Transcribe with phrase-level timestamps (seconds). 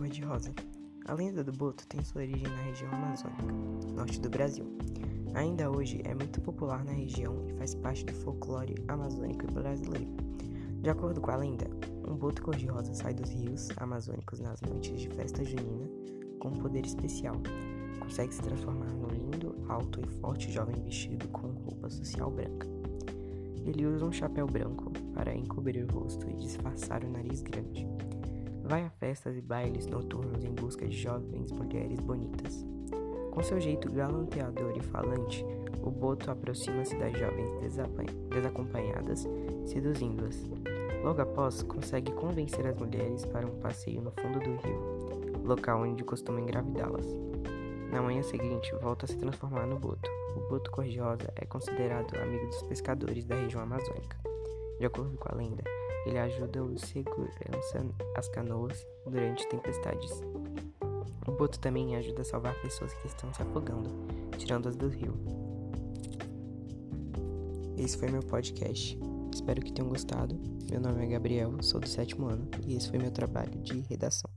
[0.00, 0.50] cor-de-rosa.
[1.04, 3.52] A lenda do boto tem sua origem na região amazônica,
[3.94, 4.64] norte do Brasil.
[5.34, 10.08] Ainda hoje é muito popular na região e faz parte do folclore amazônico e brasileiro.
[10.80, 11.68] De acordo com a lenda,
[12.08, 15.86] um boto cor-de-rosa sai dos rios amazônicos nas noites de festa junina
[16.38, 17.36] com um poder especial.
[17.98, 22.66] Consegue se transformar num lindo, alto e forte jovem vestido com roupa social branca.
[23.66, 27.89] Ele usa um chapéu branco para encobrir o rosto e disfarçar o nariz grande.
[28.70, 32.64] Vai a festas e bailes noturnos em busca de jovens mulheres bonitas.
[33.32, 35.44] Com seu jeito galanteador e falante,
[35.82, 37.50] o boto aproxima-se das jovens
[38.30, 39.26] desacompanhadas,
[39.66, 40.48] seduzindo-as.
[41.02, 46.04] Logo após, consegue convencer as mulheres para um passeio no fundo do rio, local onde
[46.04, 47.06] costuma engravidá-las.
[47.90, 50.08] Na manhã seguinte, volta a se transformar no boto.
[50.36, 54.16] O boto cor-de-rosa é considerado amigo dos pescadores da região amazônica.
[54.78, 55.64] De acordo com a lenda,
[56.06, 57.84] ele ajuda o segurança
[58.16, 60.10] as canoas durante tempestades.
[61.26, 63.90] O boto também ajuda a salvar pessoas que estão se afogando,
[64.38, 65.14] tirando-as do rio.
[67.76, 68.98] Esse foi meu podcast.
[69.32, 70.38] Espero que tenham gostado.
[70.70, 74.30] Meu nome é Gabriel, sou do sétimo ano e esse foi meu trabalho de redação.